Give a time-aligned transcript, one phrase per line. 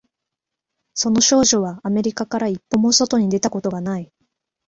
[0.95, 4.11] その少女はアメリカから一歩も外に出たことがない